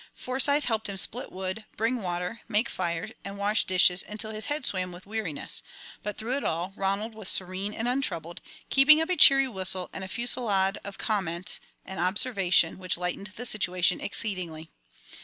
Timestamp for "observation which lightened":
11.99-13.27